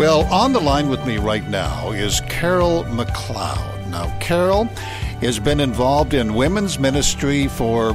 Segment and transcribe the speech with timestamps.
[0.00, 3.88] Well, on the line with me right now is Carol McLeod.
[3.88, 4.64] Now, Carol
[5.20, 7.92] has been involved in women's ministry for,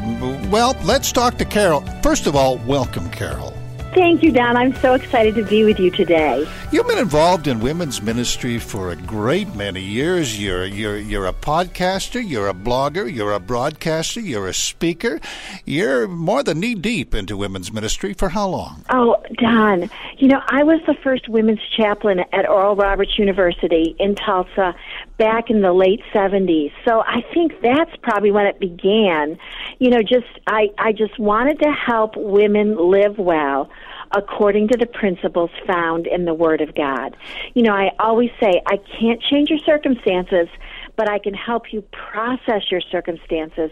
[0.52, 1.82] well, let's talk to Carol.
[2.04, 3.55] First of all, welcome, Carol.
[3.96, 4.58] Thank you, Don.
[4.58, 6.46] I'm so excited to be with you today.
[6.70, 10.38] You've been involved in women's ministry for a great many years.
[10.38, 15.22] You're you're you're a podcaster, you're a blogger, you're a broadcaster, you're a speaker.
[15.64, 18.14] You're more than knee deep into women's ministry.
[18.14, 18.84] For how long?
[18.90, 24.16] Oh, Don, you know, I was the first women's chaplain at Oral Roberts University in
[24.16, 24.76] Tulsa
[25.18, 26.74] back in the late 70s.
[26.84, 29.40] So I think that's probably when it began.
[29.80, 33.70] You know, just I I just wanted to help women live well
[34.16, 37.16] according to the principles found in the Word of God.
[37.54, 40.48] You know, I always say, I can't change your circumstances,
[40.96, 43.72] but I can help you process your circumstances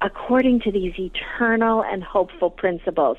[0.00, 3.16] according to these eternal and hopeful principles.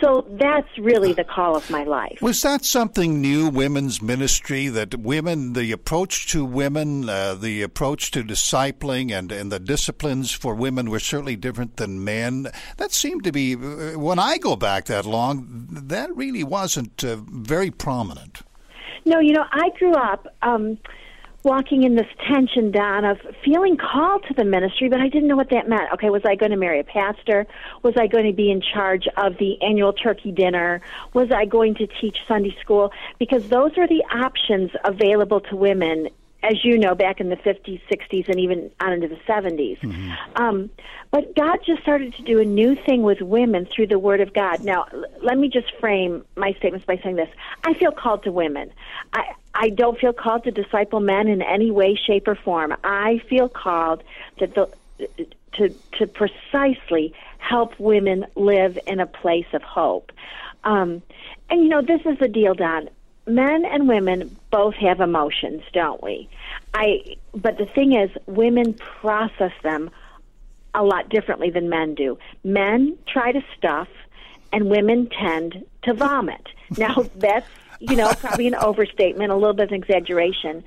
[0.00, 2.18] So that's really the call of my life.
[2.20, 8.10] Was that something new, women's ministry, that women, the approach to women, uh, the approach
[8.10, 12.48] to discipling and, and the disciplines for women were certainly different than men?
[12.76, 17.16] That seemed to be, uh, when I go back that long, that really wasn't uh,
[17.16, 18.42] very prominent.
[19.06, 20.26] No, you know, I grew up.
[20.42, 20.78] Um,
[21.46, 25.36] walking in this tension, Don, of feeling called to the ministry, but I didn't know
[25.36, 25.92] what that meant.
[25.94, 27.46] Okay, was I going to marry a pastor?
[27.84, 30.80] Was I going to be in charge of the annual turkey dinner?
[31.14, 32.92] Was I going to teach Sunday school?
[33.20, 36.08] Because those are the options available to women
[36.46, 39.78] as you know, back in the 50s, 60s, and even on into the 70s.
[39.80, 40.12] Mm-hmm.
[40.36, 40.70] Um,
[41.10, 44.32] but God just started to do a new thing with women through the Word of
[44.32, 44.62] God.
[44.64, 47.28] Now, l- let me just frame my statements by saying this:
[47.64, 48.72] I feel called to women.
[49.12, 49.24] I
[49.54, 52.74] I don't feel called to disciple men in any way, shape, or form.
[52.84, 54.02] I feel called
[54.38, 54.68] to the,
[55.54, 60.12] to to precisely help women live in a place of hope.
[60.64, 61.02] Um,
[61.48, 62.88] and you know, this is the deal, Don
[63.26, 66.28] men and women both have emotions, don't we?
[66.74, 69.90] I but the thing is women process them
[70.74, 72.18] a lot differently than men do.
[72.44, 73.88] Men try to stuff
[74.52, 76.48] and women tend to vomit.
[76.76, 77.48] Now that's,
[77.78, 80.64] you know, probably an overstatement, a little bit of exaggeration.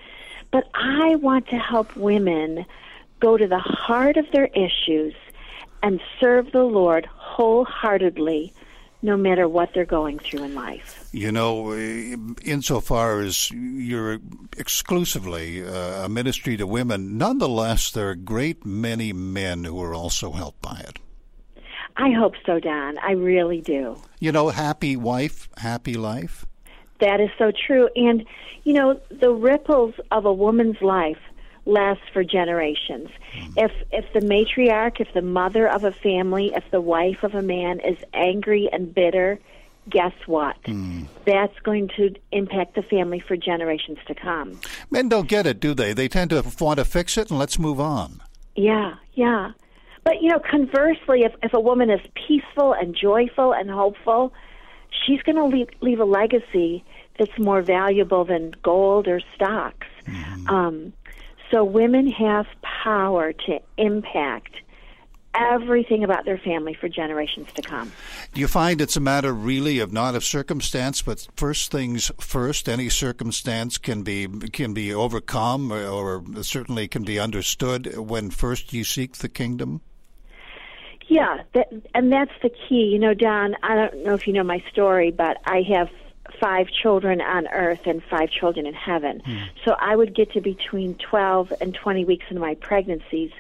[0.50, 2.66] But I want to help women
[3.20, 5.14] go to the heart of their issues
[5.84, 8.54] and serve the Lord wholeheartedly
[9.02, 11.08] no matter what they're going through in life.
[11.12, 11.74] You know,
[12.44, 14.20] insofar as you're
[14.58, 19.94] exclusively uh, a ministry to women, nonetheless, there are a great many men who are
[19.94, 21.00] also helped by it.
[21.96, 22.98] I hope so, Don.
[23.00, 23.98] I really do.
[24.20, 26.46] You know, happy wife, happy life.
[27.00, 27.90] That is so true.
[27.96, 28.26] And,
[28.64, 31.20] you know, the ripples of a woman's life
[31.66, 33.10] lasts for generations.
[33.56, 37.42] If if the matriarch, if the mother of a family, if the wife of a
[37.42, 39.40] man is angry and bitter,
[39.90, 40.62] guess what?
[40.64, 41.08] Mm.
[41.26, 44.60] That's going to impact the family for generations to come.
[44.90, 45.94] Men don't get it, do they?
[45.94, 48.22] They tend to want to fix it and let's move on.
[48.56, 49.52] Yeah, yeah.
[50.04, 54.34] But you know, conversely, if if a woman is peaceful and joyful and hopeful,
[55.06, 56.84] she's going to leave, leave a legacy
[57.18, 59.88] that's more valuable than gold or stocks.
[60.06, 60.50] Mm.
[60.50, 60.94] Um,
[61.52, 64.56] so women have power to impact
[65.36, 67.92] everything about their family for generations to come.
[68.34, 72.68] Do you find it's a matter really of not of circumstance, but first things first?
[72.68, 78.74] Any circumstance can be can be overcome, or, or certainly can be understood when first
[78.74, 79.82] you seek the kingdom.
[81.08, 82.90] Yeah, that, and that's the key.
[82.92, 83.56] You know, Don.
[83.64, 85.90] I don't know if you know my story, but I have
[86.40, 89.22] five children on earth and five children in heaven.
[89.26, 89.38] Hmm.
[89.66, 93.32] So I would get to between 12 and 20 weeks into my pregnancies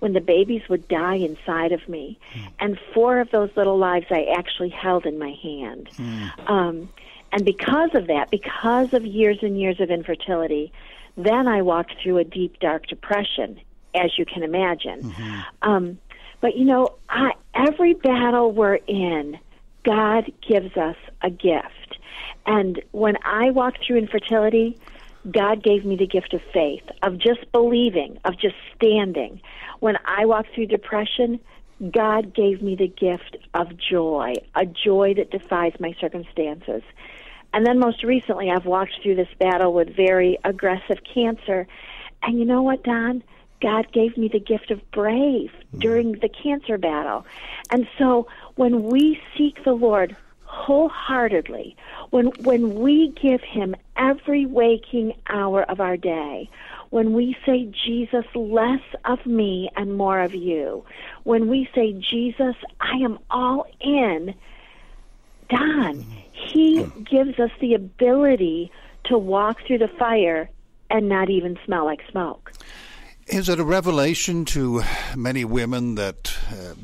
[0.00, 2.18] when the babies would die inside of me.
[2.32, 2.40] Hmm.
[2.60, 5.88] And four of those little lives I actually held in my hand.
[5.96, 6.26] Hmm.
[6.46, 6.88] Um,
[7.32, 10.72] and because of that, because of years and years of infertility,
[11.16, 13.60] then I walked through a deep, dark depression,
[13.94, 15.02] as you can imagine.
[15.02, 15.40] Mm-hmm.
[15.68, 15.98] Um,
[16.40, 19.38] but you know, I, every battle we're in,
[19.84, 21.87] God gives us a gift.
[22.46, 24.78] And when I walked through infertility,
[25.30, 29.40] God gave me the gift of faith, of just believing, of just standing.
[29.80, 31.40] When I walked through depression,
[31.90, 36.82] God gave me the gift of joy, a joy that defies my circumstances.
[37.52, 41.66] And then most recently, I've walked through this battle with very aggressive cancer.
[42.22, 43.22] And you know what, Don?
[43.60, 45.80] God gave me the gift of brave mm.
[45.80, 47.26] during the cancer battle.
[47.70, 50.16] And so when we seek the Lord
[50.48, 51.76] wholeheartedly,
[52.10, 56.48] when when we give him every waking hour of our day,
[56.90, 60.84] when we say Jesus less of me and more of you,
[61.24, 64.34] when we say Jesus I am all in,
[65.50, 68.72] Don, he gives us the ability
[69.04, 70.48] to walk through the fire
[70.90, 72.52] and not even smell like smoke.
[73.26, 74.82] Is it a revelation to
[75.14, 76.74] many women that uh,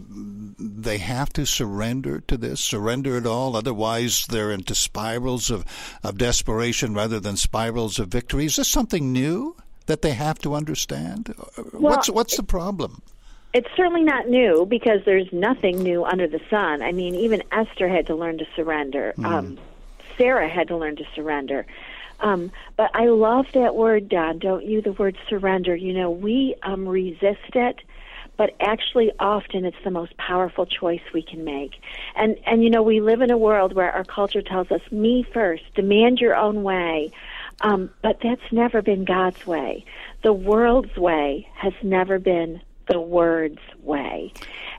[0.65, 3.57] they have to surrender to this, surrender it all?
[3.57, 5.65] Otherwise, they're into spirals of,
[6.03, 8.47] of desperation rather than spirals of victory.
[8.47, 9.57] Is this something new
[9.87, 11.35] that they have to understand?
[11.57, 13.03] Well, what's what's the problem?
[13.53, 16.83] It's certainly not new because there's nothing new under the sun.
[16.83, 19.15] I mean, even Esther had to learn to surrender.
[19.17, 19.25] Mm.
[19.25, 19.59] Um,
[20.19, 21.67] Sarah had to learn to surrender.
[22.21, 24.81] Um, but I love that word, Don, don't you?
[24.81, 25.77] The word surrender.
[25.77, 27.81] You know, we um, resist it,
[28.37, 31.73] but actually, often it's the most powerful choice we can make.
[32.17, 35.25] And and you know, we live in a world where our culture tells us, "Me
[35.33, 37.13] first, demand your own way,"
[37.61, 39.85] um, but that's never been God's way.
[40.23, 44.33] The world's way has never been the word's way.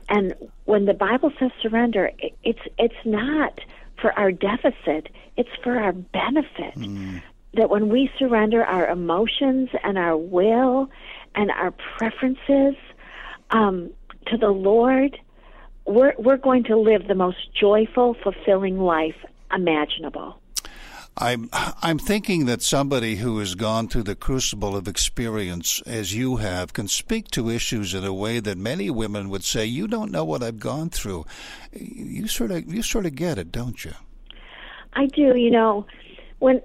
[0.08, 2.10] And when the Bible says surrender,
[2.44, 3.60] it's it's not
[4.00, 6.74] for our deficit, it's for our benefit.
[6.76, 7.22] Mm
[7.56, 10.90] that when we surrender our emotions and our will
[11.34, 12.74] and our preferences
[13.50, 13.90] um,
[14.26, 15.16] to the Lord,
[15.84, 19.16] we're, we're going to live the most joyful, fulfilling life
[19.52, 20.40] imaginable.
[21.18, 26.36] I'm I'm thinking that somebody who has gone through the crucible of experience as you
[26.36, 30.12] have can speak to issues in a way that many women would say, "You don't
[30.12, 31.24] know what I've gone through."
[31.72, 33.92] You sort of you sort of get it, don't you?
[34.92, 35.34] I do.
[35.38, 35.86] You know,
[36.38, 36.60] when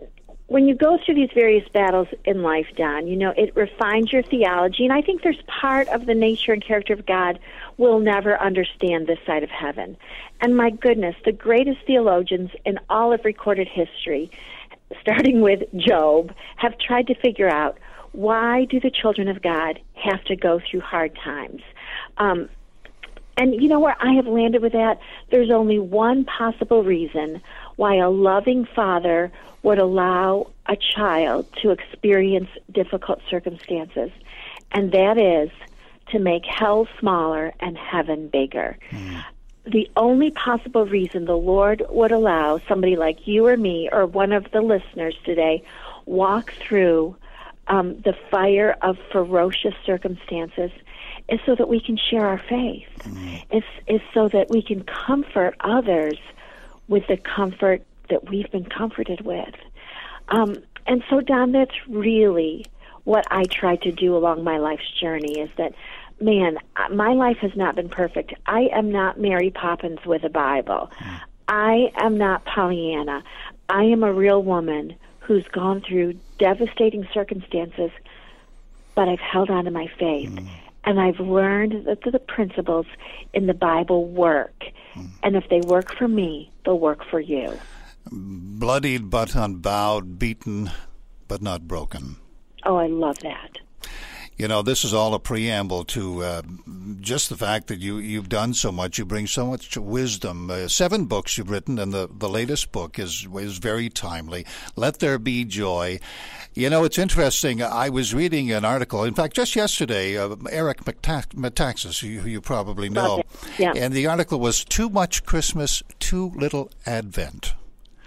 [0.52, 4.22] when you go through these various battles in life, Don, you know, it refines your
[4.22, 4.84] theology.
[4.84, 7.40] And I think there's part of the nature and character of God
[7.78, 9.96] we'll never understand this side of heaven.
[10.42, 14.30] And my goodness, the greatest theologians in all of recorded history,
[15.00, 17.80] starting with Job, have tried to figure out
[18.12, 21.62] why do the children of God have to go through hard times?
[22.18, 22.50] Um,
[23.42, 25.00] and you know where I have landed with that?
[25.32, 27.42] There's only one possible reason
[27.76, 29.32] why a loving father
[29.64, 34.12] would allow a child to experience difficult circumstances,
[34.72, 35.50] and that is
[36.12, 38.78] to make hell smaller and heaven bigger.
[38.92, 39.24] Mm.
[39.66, 44.34] The only possible reason the Lord would allow somebody like you or me or one
[44.34, 45.64] of the listeners today
[46.06, 47.16] walk through
[47.66, 50.70] um, the fire of ferocious circumstances
[51.32, 52.88] is so that we can share our faith.
[53.00, 53.44] Mm.
[53.50, 56.20] It's, it's so that we can comfort others
[56.88, 59.56] with the comfort that we've been comforted with.
[60.28, 62.66] Um, and so, Don, that's really
[63.06, 65.74] what I try to do along my life's journey is that,
[66.20, 66.58] man,
[66.92, 68.34] my life has not been perfect.
[68.46, 70.92] I am not Mary Poppins with a Bible.
[71.00, 71.22] Mm.
[71.48, 73.24] I am not Pollyanna.
[73.70, 77.92] I am a real woman who's gone through devastating circumstances,
[78.96, 80.30] but I've held on to my faith.
[80.30, 80.48] Mm.
[80.84, 82.86] And I've learned that the principles
[83.34, 84.64] in the Bible work.
[84.96, 85.10] Mm.
[85.24, 87.58] And if they work for me, they'll work for you
[88.10, 90.72] bloodied but unbowed, beaten
[91.28, 92.18] but not broken.
[92.66, 93.58] Oh, I love that.
[94.42, 96.42] You know, this is all a preamble to uh,
[97.00, 98.98] just the fact that you you've done so much.
[98.98, 100.50] You bring so much wisdom.
[100.50, 104.48] Uh, seven books you've written, and the, the latest book is is very timely.
[104.76, 106.00] Let there be joy.
[106.56, 107.62] You know, it's interesting.
[107.62, 112.90] I was reading an article, in fact, just yesterday, uh, Eric Metaxas, who you probably
[112.90, 113.22] know,
[113.60, 113.74] yeah.
[113.76, 117.54] and the article was "Too Much Christmas, Too Little Advent."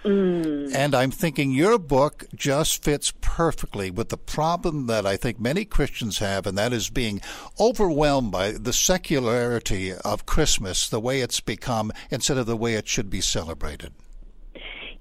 [0.05, 0.73] Mm.
[0.75, 5.65] And I'm thinking your book just fits perfectly with the problem that I think many
[5.65, 7.21] Christians have, and that is being
[7.59, 12.87] overwhelmed by the secularity of Christmas, the way it's become, instead of the way it
[12.87, 13.93] should be celebrated.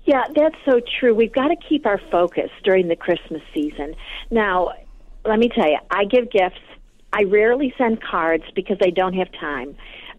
[0.04, 1.14] Yeah, that's so true.
[1.14, 3.94] We've got to keep our focus during the Christmas season.
[4.30, 4.72] Now,
[5.24, 6.60] let me tell you, I give gifts.
[7.12, 9.76] I rarely send cards because I don't have time.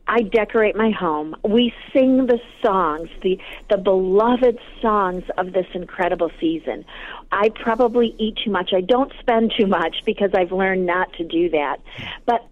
[0.08, 1.36] I decorate my home.
[1.44, 6.86] We sing the songs, the the beloved songs of this incredible season.
[7.32, 8.72] I probably eat too much.
[8.74, 11.78] I don't spend too much because I've learned not to do that.
[12.26, 12.46] But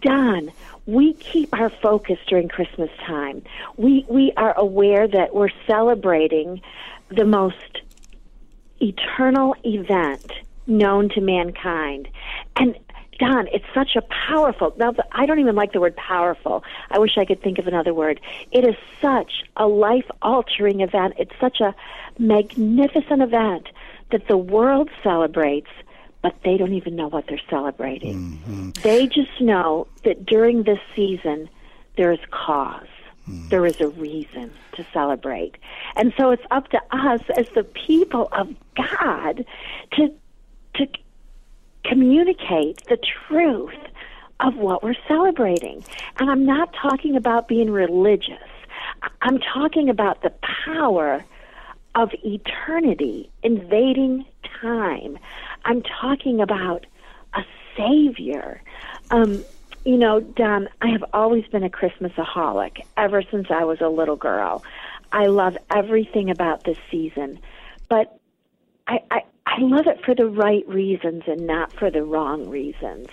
[0.00, 0.52] Don,
[0.86, 3.42] we keep our focus during Christmas time.
[3.76, 6.62] We we are aware that we're celebrating
[7.08, 7.82] the most
[8.80, 10.32] eternal event
[10.66, 12.08] known to mankind.
[12.56, 12.76] And
[13.22, 14.74] Don, it's such a powerful.
[14.76, 16.64] Now, I don't even like the word powerful.
[16.90, 18.20] I wish I could think of another word.
[18.50, 21.14] It is such a life altering event.
[21.18, 21.72] It's such a
[22.18, 23.68] magnificent event
[24.10, 25.70] that the world celebrates,
[26.20, 28.40] but they don't even know what they're celebrating.
[28.44, 28.70] Mm-hmm.
[28.82, 31.48] They just know that during this season,
[31.96, 32.88] there is cause.
[33.30, 33.50] Mm.
[33.50, 35.58] There is a reason to celebrate.
[35.94, 39.46] And so it's up to us as the people of God
[39.92, 40.12] to
[40.74, 40.86] to
[41.84, 42.98] communicate the
[43.28, 43.74] truth
[44.40, 45.84] of what we're celebrating.
[46.18, 48.38] And I'm not talking about being religious.
[49.20, 50.32] I'm talking about the
[50.64, 51.24] power
[51.94, 54.24] of eternity invading
[54.60, 55.18] time.
[55.64, 56.86] I'm talking about
[57.34, 57.42] a
[57.76, 58.62] Savior.
[59.10, 59.44] Um,
[59.84, 64.16] you know, Don, I have always been a Christmasaholic ever since I was a little
[64.16, 64.64] girl.
[65.10, 67.38] I love everything about this season,
[67.88, 68.18] but
[68.86, 73.08] I, I, I love it for the right reasons and not for the wrong reasons.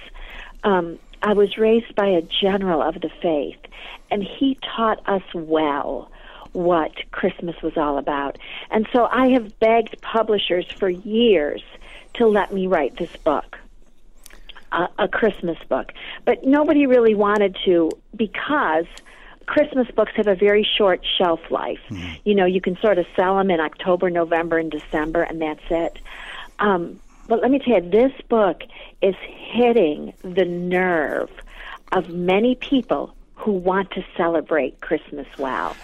[0.64, 3.60] Um, I was raised by a general of the faith,
[4.10, 6.12] and he taught us well
[6.54, 8.38] what Christmas was all about.
[8.72, 11.62] And so I have begged publishers for years
[12.16, 13.58] to let me write this book.
[14.72, 15.92] A, a Christmas book.
[16.26, 18.86] But nobody really wanted to because
[19.50, 21.80] Christmas books have a very short shelf life.
[21.90, 22.20] Mm.
[22.24, 25.64] You know, you can sort of sell them in October, November, and December, and that's
[25.72, 25.98] it.
[26.60, 28.62] Um, but let me tell you, this book
[29.02, 31.32] is hitting the nerve
[31.92, 35.76] of many people who want to celebrate Christmas well.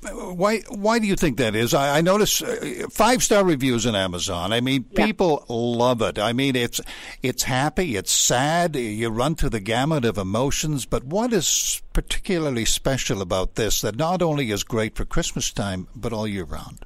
[0.00, 0.60] Why?
[0.68, 1.74] Why do you think that is?
[1.74, 4.52] I, I notice uh, five star reviews on Amazon.
[4.52, 5.06] I mean, yeah.
[5.06, 6.20] people love it.
[6.20, 6.80] I mean, it's
[7.20, 8.76] it's happy, it's sad.
[8.76, 10.86] You run through the gamut of emotions.
[10.86, 15.88] But what is particularly special about this that not only is great for Christmas time,
[15.96, 16.84] but all year round?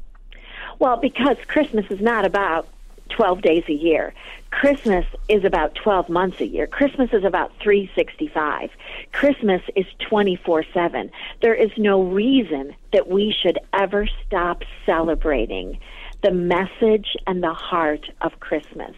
[0.78, 2.66] Well, because Christmas is not about
[3.12, 4.14] 12 days a year.
[4.50, 6.66] Christmas is about 12 months a year.
[6.66, 8.70] Christmas is about 365.
[9.12, 11.10] Christmas is 24 7.
[11.40, 15.78] There is no reason that we should ever stop celebrating
[16.22, 18.94] the message and the heart of Christmas.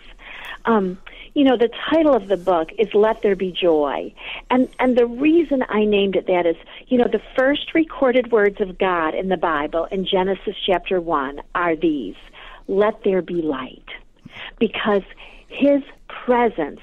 [0.66, 0.99] Um,
[1.35, 4.14] you know, the title of the book is Let There Be Joy.
[4.50, 6.56] And, and the reason I named it that is,
[6.88, 11.40] you know, the first recorded words of God in the Bible in Genesis chapter 1
[11.54, 12.16] are these
[12.66, 13.88] Let there be light
[14.59, 15.03] because
[15.49, 16.81] his presence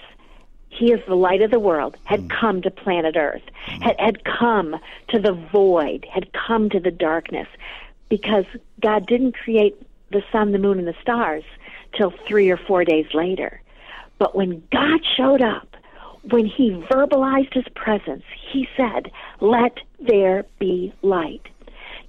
[0.72, 2.39] he is the light of the world, had mm.
[2.39, 3.81] come to planet Earth, mm.
[3.84, 4.77] had, had come
[5.10, 7.48] to the void, had come to the darkness,
[8.10, 8.46] because
[8.81, 9.75] God didn't create
[10.12, 11.43] the sun, the moon, and the stars
[11.98, 13.62] till three or four days later.
[14.17, 15.75] But when God showed up,
[16.29, 21.48] when he verbalized his presence, he said, Let there be light.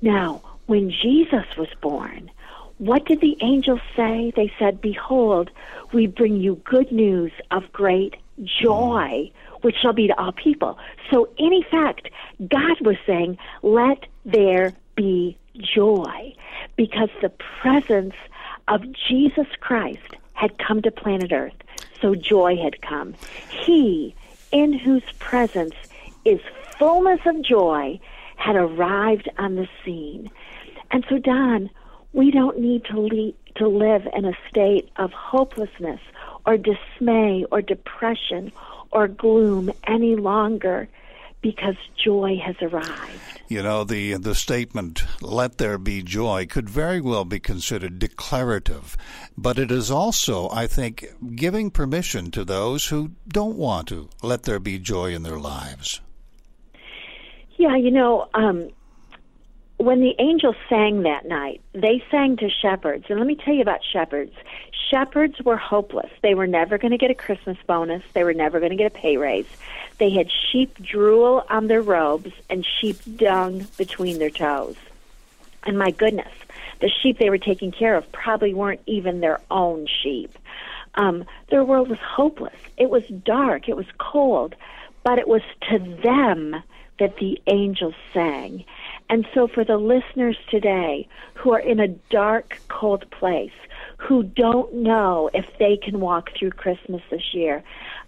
[0.02, 2.30] Now, when Jesus was born,
[2.78, 4.32] what did the angels say?
[4.34, 5.50] They said, Behold,
[5.92, 9.30] we bring you good news of great joy,
[9.62, 10.78] which shall be to all people.
[11.10, 12.08] So, in effect,
[12.48, 16.34] God was saying, Let there be joy,
[16.76, 18.14] because the presence
[18.68, 21.54] of Jesus Christ had come to planet Earth.
[22.00, 23.14] So, joy had come.
[23.64, 24.14] He,
[24.50, 25.74] in whose presence
[26.24, 26.40] is
[26.78, 28.00] fullness of joy,
[28.36, 30.30] had arrived on the scene.
[30.90, 31.70] And so, Don,
[32.12, 36.00] we don't need to, le- to live in a state of hopelessness
[36.46, 38.52] or dismay or depression
[38.90, 40.88] or gloom any longer
[41.40, 43.42] because joy has arrived.
[43.48, 48.96] You know, the the statement "Let there be joy" could very well be considered declarative,
[49.36, 51.04] but it is also, I think,
[51.34, 56.00] giving permission to those who don't want to let there be joy in their lives.
[57.58, 58.70] Yeah, you know, um,
[59.82, 63.06] when the angels sang that night, they sang to shepherds.
[63.08, 64.32] And let me tell you about shepherds.
[64.90, 66.10] Shepherds were hopeless.
[66.22, 68.04] They were never going to get a Christmas bonus.
[68.12, 69.48] They were never going to get a pay raise.
[69.98, 74.76] They had sheep drool on their robes and sheep dung between their toes.
[75.64, 76.32] And my goodness,
[76.78, 80.38] the sheep they were taking care of probably weren't even their own sheep.
[80.94, 82.54] Um, their world was hopeless.
[82.76, 83.68] It was dark.
[83.68, 84.54] It was cold.
[85.02, 86.62] But it was to them
[87.00, 88.64] that the angels sang.
[89.08, 93.52] And so, for the listeners today who are in a dark, cold place,
[93.96, 97.62] who don't know if they can walk through Christmas this year,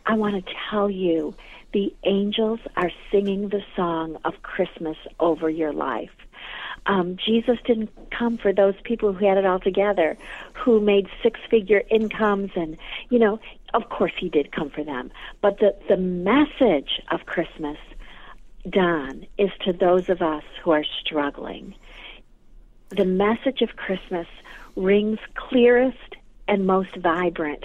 [0.07, 1.35] I want to tell you
[1.73, 6.11] the angels are singing the song of Christmas over your life.
[6.87, 10.17] Um, Jesus didn't come for those people who had it all together,
[10.53, 12.77] who made six figure incomes, and,
[13.09, 13.41] you know,
[13.73, 15.11] of course he did come for them.
[15.41, 17.79] But the, the message of Christmas
[18.69, 21.75] Don, is to those of us who are struggling.
[22.91, 24.27] The message of Christmas
[24.77, 26.17] rings clearest
[26.49, 27.65] and most vibrant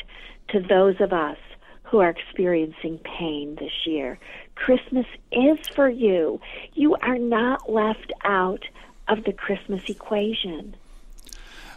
[0.50, 1.38] to those of us
[1.84, 4.20] who are experiencing pain this year.
[4.56, 6.39] Christmas is for you.
[6.74, 8.63] You are not left out
[9.08, 10.75] of the Christmas equation.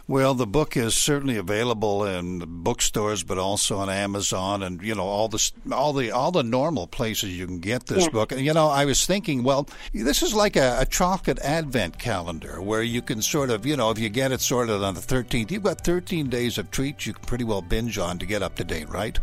[0.05, 5.05] Well, the book is certainly available in bookstores, but also on Amazon and you know
[5.05, 8.09] all the all the all the normal places you can get this yeah.
[8.09, 8.33] book.
[8.33, 12.61] And you know, I was thinking, well, this is like a, a chocolate advent calendar
[12.61, 15.51] where you can sort of, you know, if you get it sorted on the 13th,
[15.51, 18.55] you've got 13 days of treats you can pretty well binge on to get up
[18.55, 19.17] to date, right?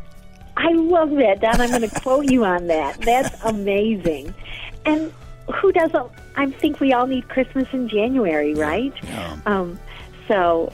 [0.57, 1.61] I love that, Don.
[1.61, 3.01] I'm going to quote you on that.
[3.03, 4.35] That's amazing.
[4.87, 5.13] And
[5.55, 6.11] who doesn't?
[6.37, 8.95] I think we all need Christmas in January, right?
[9.03, 9.39] Yeah.
[9.47, 9.79] Um,
[10.31, 10.73] so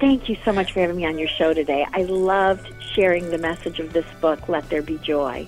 [0.00, 1.86] Thank you so much for having me on your show today.
[1.92, 5.46] I loved sharing the message of this book, Let There Be Joy.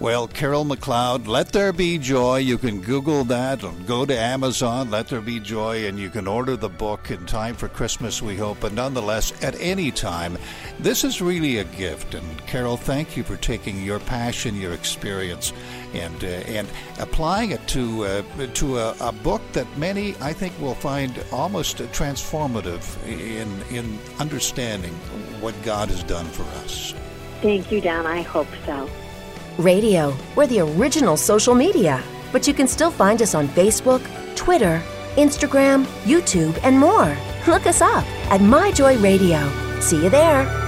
[0.00, 2.38] Well, Carol McLeod, Let There Be Joy.
[2.38, 6.26] You can Google that or go to Amazon, Let There Be Joy, and you can
[6.26, 8.58] order the book in time for Christmas, we hope.
[8.60, 10.36] But nonetheless, at any time,
[10.80, 12.14] this is really a gift.
[12.14, 15.52] And Carol, thank you for taking your passion, your experience,
[15.94, 18.22] and uh, and applying it to uh,
[18.54, 24.92] to a, a, book that many, I think, will find almost transformative in in understanding
[25.40, 26.94] what God has done for us.
[27.40, 28.06] Thank you, Don.
[28.06, 28.88] I hope so.
[29.58, 34.02] Radio, we're the original social media, but you can still find us on Facebook,
[34.34, 34.82] Twitter,
[35.16, 37.16] Instagram, YouTube, and more.
[37.46, 39.38] Look us up at My Joy Radio.
[39.80, 40.63] See you there.